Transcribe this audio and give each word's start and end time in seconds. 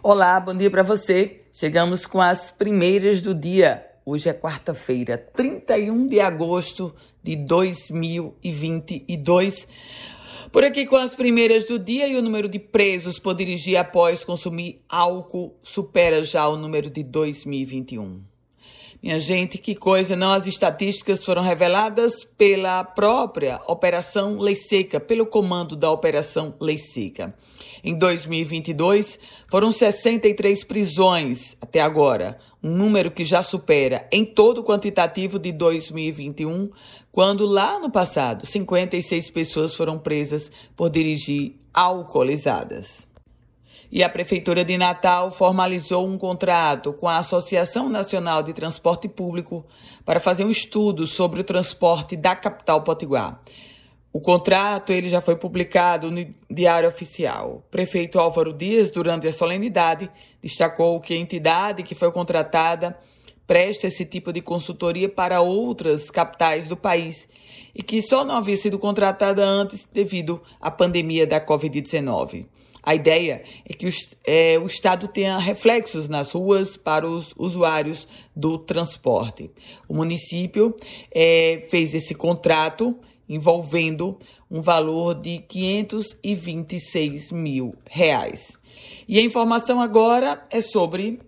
Olá, 0.00 0.38
bom 0.38 0.56
dia 0.56 0.70
para 0.70 0.84
você. 0.84 1.40
Chegamos 1.52 2.06
com 2.06 2.20
as 2.20 2.52
primeiras 2.52 3.20
do 3.20 3.34
dia. 3.34 3.84
Hoje 4.06 4.28
é 4.28 4.32
quarta-feira, 4.32 5.18
31 5.18 6.06
de 6.06 6.20
agosto 6.20 6.94
de 7.20 7.34
2022. 7.34 9.66
Por 10.52 10.62
aqui 10.62 10.86
com 10.86 10.94
as 10.94 11.16
primeiras 11.16 11.64
do 11.64 11.80
dia 11.80 12.06
e 12.06 12.16
o 12.16 12.22
número 12.22 12.48
de 12.48 12.60
presos 12.60 13.18
por 13.18 13.34
dirigir 13.34 13.76
após 13.76 14.24
consumir 14.24 14.84
álcool 14.88 15.58
supera 15.64 16.22
já 16.22 16.46
o 16.46 16.56
número 16.56 16.90
de 16.90 17.02
2021. 17.02 18.37
Minha 19.00 19.20
gente, 19.20 19.58
que 19.58 19.76
coisa, 19.76 20.16
não? 20.16 20.32
As 20.32 20.44
estatísticas 20.46 21.24
foram 21.24 21.40
reveladas 21.40 22.24
pela 22.36 22.82
própria 22.82 23.60
Operação 23.68 24.40
Lei 24.40 24.56
Seca, 24.56 24.98
pelo 24.98 25.24
comando 25.24 25.76
da 25.76 25.88
Operação 25.88 26.54
Lei 26.60 26.78
Seca. 26.78 27.32
Em 27.84 27.96
2022, 27.96 29.16
foram 29.48 29.70
63 29.70 30.64
prisões 30.64 31.56
até 31.60 31.80
agora, 31.80 32.38
um 32.60 32.70
número 32.70 33.12
que 33.12 33.24
já 33.24 33.40
supera 33.40 34.08
em 34.10 34.24
todo 34.24 34.62
o 34.62 34.64
quantitativo 34.64 35.38
de 35.38 35.52
2021, 35.52 36.68
quando 37.12 37.46
lá 37.46 37.78
no 37.78 37.92
passado 37.92 38.46
56 38.46 39.30
pessoas 39.30 39.76
foram 39.76 39.96
presas 39.96 40.50
por 40.76 40.90
dirigir 40.90 41.54
alcoolizadas. 41.72 43.06
E 43.90 44.02
a 44.02 44.08
Prefeitura 44.08 44.64
de 44.64 44.76
Natal 44.76 45.30
formalizou 45.30 46.06
um 46.06 46.18
contrato 46.18 46.92
com 46.92 47.08
a 47.08 47.16
Associação 47.16 47.88
Nacional 47.88 48.42
de 48.42 48.52
Transporte 48.52 49.08
Público 49.08 49.64
para 50.04 50.20
fazer 50.20 50.44
um 50.44 50.50
estudo 50.50 51.06
sobre 51.06 51.40
o 51.40 51.44
transporte 51.44 52.14
da 52.14 52.36
capital 52.36 52.82
potiguar. 52.82 53.40
O 54.12 54.20
contrato 54.20 54.92
ele 54.92 55.08
já 55.08 55.22
foi 55.22 55.36
publicado 55.36 56.10
no 56.10 56.26
Diário 56.50 56.88
Oficial. 56.88 57.56
O 57.56 57.70
prefeito 57.70 58.18
Álvaro 58.18 58.52
Dias, 58.52 58.90
durante 58.90 59.26
a 59.26 59.32
solenidade, 59.32 60.10
destacou 60.42 61.00
que 61.00 61.14
a 61.14 61.16
entidade 61.16 61.82
que 61.82 61.94
foi 61.94 62.12
contratada 62.12 62.98
presta 63.46 63.86
esse 63.86 64.04
tipo 64.04 64.30
de 64.32 64.42
consultoria 64.42 65.08
para 65.08 65.40
outras 65.40 66.10
capitais 66.10 66.68
do 66.68 66.76
país 66.76 67.26
e 67.74 67.82
que 67.82 68.02
só 68.02 68.22
não 68.22 68.36
havia 68.36 68.56
sido 68.58 68.78
contratada 68.78 69.42
antes 69.42 69.88
devido 69.90 70.42
à 70.60 70.70
pandemia 70.70 71.26
da 71.26 71.40
Covid-19. 71.40 72.46
A 72.82 72.94
ideia 72.94 73.42
é 73.68 73.72
que 73.72 73.86
o, 73.86 73.90
é, 74.24 74.58
o 74.58 74.66
Estado 74.66 75.08
tenha 75.08 75.38
reflexos 75.38 76.08
nas 76.08 76.32
ruas 76.32 76.76
para 76.76 77.08
os 77.08 77.32
usuários 77.36 78.06
do 78.34 78.58
transporte. 78.58 79.50
O 79.88 79.94
município 79.94 80.74
é, 81.14 81.66
fez 81.70 81.94
esse 81.94 82.14
contrato 82.14 82.98
envolvendo 83.28 84.18
um 84.50 84.62
valor 84.62 85.14
de 85.14 85.38
526 85.40 87.30
mil 87.30 87.74
reais. 87.88 88.56
E 89.06 89.18
a 89.18 89.22
informação 89.22 89.80
agora 89.80 90.46
é 90.50 90.60
sobre 90.60 91.20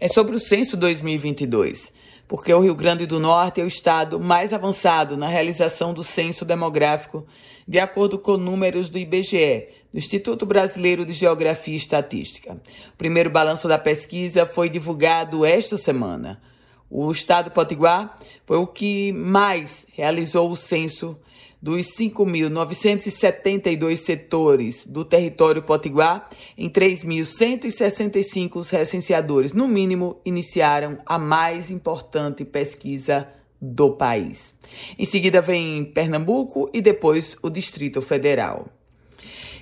é 0.00 0.08
sobre 0.08 0.34
o 0.34 0.40
censo 0.40 0.76
2022, 0.76 1.92
porque 2.26 2.52
o 2.52 2.60
Rio 2.60 2.74
Grande 2.74 3.06
do 3.06 3.20
Norte 3.20 3.60
é 3.60 3.64
o 3.64 3.68
estado 3.68 4.18
mais 4.18 4.52
avançado 4.52 5.16
na 5.16 5.28
realização 5.28 5.92
do 5.92 6.02
censo 6.02 6.44
demográfico, 6.44 7.26
de 7.68 7.78
acordo 7.78 8.18
com 8.18 8.36
números 8.36 8.88
do 8.88 8.98
IBGE, 8.98 9.68
do 9.94 9.98
Instituto 9.98 10.44
Brasileiro 10.44 11.06
de 11.06 11.12
Geografia 11.12 11.74
e 11.74 11.76
Estatística. 11.76 12.60
O 12.92 12.96
primeiro 12.98 13.30
balanço 13.30 13.68
da 13.68 13.78
pesquisa 13.78 14.44
foi 14.44 14.68
divulgado 14.68 15.46
esta 15.46 15.76
semana. 15.76 16.42
O 16.90 17.12
estado 17.12 17.52
potiguar 17.52 18.18
foi 18.44 18.56
o 18.56 18.66
que 18.66 19.12
mais 19.12 19.86
realizou 19.92 20.50
o 20.50 20.56
censo 20.56 21.16
dos 21.62 21.86
5.972 21.96 23.98
setores 23.98 24.84
do 24.84 25.04
território 25.04 25.62
potiguar, 25.62 26.28
em 26.58 26.68
3.165 26.68 28.68
recenseadores, 28.68 29.52
no 29.52 29.68
mínimo, 29.68 30.20
iniciaram 30.24 30.98
a 31.06 31.20
mais 31.20 31.70
importante 31.70 32.44
pesquisa 32.44 33.28
do 33.62 33.92
país. 33.92 34.52
Em 34.98 35.04
seguida 35.04 35.40
vem 35.40 35.84
Pernambuco 35.84 36.68
e 36.74 36.82
depois 36.82 37.36
o 37.40 37.48
Distrito 37.48 38.02
Federal. 38.02 38.68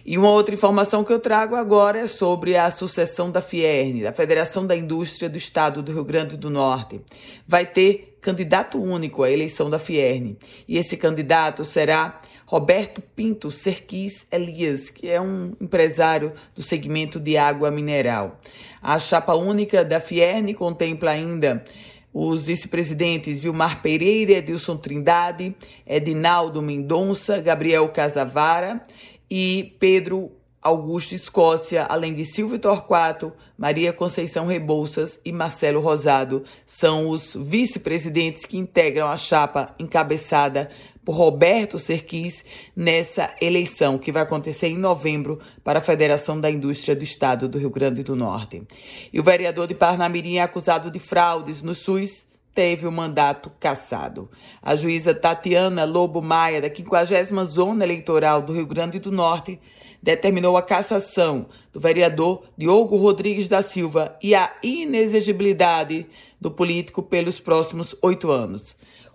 E 0.04 0.18
uma 0.18 0.30
outra 0.30 0.54
informação 0.54 1.04
que 1.04 1.12
eu 1.12 1.20
trago 1.20 1.54
agora 1.54 2.00
é 2.00 2.06
sobre 2.08 2.56
a 2.56 2.70
sucessão 2.70 3.30
da 3.30 3.40
Fierne, 3.40 4.02
da 4.02 4.12
Federação 4.12 4.66
da 4.66 4.76
Indústria 4.76 5.28
do 5.28 5.38
Estado 5.38 5.80
do 5.80 5.92
Rio 5.92 6.04
Grande 6.04 6.36
do 6.36 6.50
Norte. 6.50 7.00
Vai 7.46 7.66
ter 7.66 8.18
candidato 8.20 8.82
único 8.82 9.22
à 9.22 9.30
eleição 9.30 9.70
da 9.70 9.78
Fierne. 9.78 10.36
E 10.66 10.76
esse 10.76 10.96
candidato 10.96 11.64
será 11.64 12.20
Roberto 12.46 13.00
Pinto 13.00 13.50
Serquis 13.50 14.26
Elias, 14.30 14.90
que 14.90 15.08
é 15.08 15.20
um 15.20 15.52
empresário 15.60 16.32
do 16.54 16.62
segmento 16.62 17.20
de 17.20 17.36
água 17.36 17.70
mineral. 17.70 18.40
A 18.82 18.98
chapa 18.98 19.34
única 19.34 19.84
da 19.84 20.00
Fierne 20.00 20.52
contempla 20.52 21.12
ainda 21.12 21.64
os 22.12 22.44
vice-presidentes 22.44 23.38
Vilmar 23.38 23.80
Pereira, 23.80 24.32
Edilson 24.32 24.76
Trindade, 24.76 25.56
Edinaldo 25.86 26.60
Mendonça, 26.60 27.40
Gabriel 27.40 27.88
Casavara 27.88 28.82
e 29.34 29.74
Pedro 29.78 30.30
Augusto 30.60 31.14
Escócia, 31.14 31.86
além 31.88 32.12
de 32.12 32.22
Silvio 32.22 32.58
Torquato, 32.58 33.32
Maria 33.56 33.90
Conceição 33.90 34.44
Rebouças 34.44 35.18
e 35.24 35.32
Marcelo 35.32 35.80
Rosado, 35.80 36.44
são 36.66 37.08
os 37.08 37.34
vice-presidentes 37.34 38.44
que 38.44 38.58
integram 38.58 39.08
a 39.08 39.16
chapa 39.16 39.74
encabeçada 39.78 40.68
por 41.02 41.14
Roberto 41.14 41.78
Serquis 41.78 42.44
nessa 42.76 43.34
eleição 43.40 43.96
que 43.96 44.12
vai 44.12 44.22
acontecer 44.22 44.66
em 44.66 44.76
novembro 44.76 45.40
para 45.64 45.78
a 45.78 45.82
Federação 45.82 46.38
da 46.38 46.50
Indústria 46.50 46.94
do 46.94 47.02
Estado 47.02 47.48
do 47.48 47.58
Rio 47.58 47.70
Grande 47.70 48.02
do 48.02 48.14
Norte. 48.14 48.62
E 49.10 49.18
o 49.18 49.24
vereador 49.24 49.66
de 49.66 49.74
Parnamirim 49.74 50.36
é 50.36 50.42
acusado 50.42 50.90
de 50.90 50.98
fraudes 50.98 51.62
no 51.62 51.74
SUS 51.74 52.26
teve 52.54 52.86
o 52.86 52.92
mandato 52.92 53.50
cassado. 53.58 54.30
A 54.62 54.76
juíza 54.76 55.14
Tatiana 55.14 55.84
Lobo 55.84 56.20
Maia, 56.20 56.60
da 56.60 56.74
50 56.74 57.44
Zona 57.44 57.84
Eleitoral 57.84 58.42
do 58.42 58.52
Rio 58.52 58.66
Grande 58.66 58.98
do 58.98 59.10
Norte, 59.10 59.58
determinou 60.02 60.56
a 60.56 60.62
cassação 60.62 61.46
do 61.72 61.80
vereador 61.80 62.44
Diogo 62.58 62.96
Rodrigues 62.96 63.48
da 63.48 63.62
Silva 63.62 64.16
e 64.22 64.34
a 64.34 64.52
inexigibilidade 64.62 66.06
do 66.40 66.50
político 66.50 67.02
pelos 67.02 67.38
próximos 67.38 67.94
oito 68.02 68.30
anos. 68.30 68.62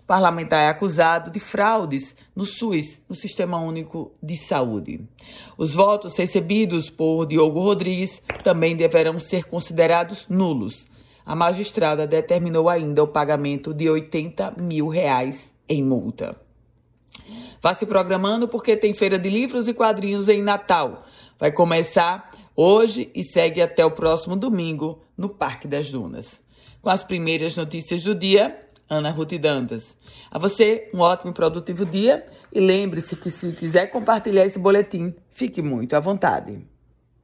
O 0.02 0.06
parlamentar 0.08 0.60
é 0.60 0.68
acusado 0.68 1.30
de 1.30 1.38
fraudes 1.38 2.16
no 2.34 2.46
SUS, 2.46 2.96
no 3.06 3.14
Sistema 3.14 3.58
Único 3.58 4.12
de 4.22 4.38
Saúde. 4.38 5.06
Os 5.58 5.74
votos 5.74 6.16
recebidos 6.16 6.88
por 6.88 7.26
Diogo 7.26 7.60
Rodrigues 7.60 8.22
também 8.42 8.74
deverão 8.74 9.20
ser 9.20 9.44
considerados 9.44 10.26
nulos 10.26 10.87
a 11.28 11.36
magistrada 11.36 12.06
determinou 12.06 12.70
ainda 12.70 13.02
o 13.02 13.06
pagamento 13.06 13.74
de 13.74 13.86
80 13.86 14.54
mil 14.56 14.88
reais 14.88 15.54
em 15.68 15.84
multa. 15.84 16.34
Vá 17.60 17.74
se 17.74 17.84
programando 17.84 18.48
porque 18.48 18.74
tem 18.74 18.94
feira 18.94 19.18
de 19.18 19.28
livros 19.28 19.68
e 19.68 19.74
quadrinhos 19.74 20.26
em 20.26 20.40
Natal. 20.40 21.04
Vai 21.38 21.52
começar 21.52 22.32
hoje 22.56 23.10
e 23.14 23.22
segue 23.22 23.60
até 23.60 23.84
o 23.84 23.90
próximo 23.90 24.36
domingo 24.36 25.02
no 25.18 25.28
Parque 25.28 25.68
das 25.68 25.90
Dunas. 25.90 26.40
Com 26.80 26.88
as 26.88 27.04
primeiras 27.04 27.54
notícias 27.54 28.02
do 28.02 28.14
dia, 28.14 28.58
Ana 28.88 29.10
Ruth 29.10 29.38
Dantas. 29.38 29.94
A 30.30 30.38
você, 30.38 30.88
um 30.94 31.00
ótimo 31.00 31.32
e 31.32 31.34
produtivo 31.34 31.84
dia 31.84 32.26
e 32.50 32.58
lembre-se 32.58 33.14
que 33.14 33.30
se 33.30 33.52
quiser 33.52 33.88
compartilhar 33.88 34.46
esse 34.46 34.58
boletim, 34.58 35.14
fique 35.30 35.60
muito 35.60 35.94
à 35.94 36.00
vontade. 36.00 36.58